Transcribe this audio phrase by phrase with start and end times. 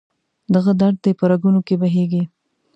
[0.53, 2.23] دغه درد دې په رګونو کې بهیږي